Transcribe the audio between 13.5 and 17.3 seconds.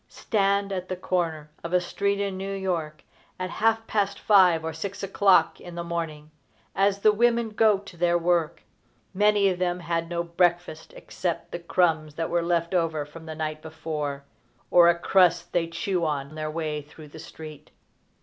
before, or a crust they chew on their way through the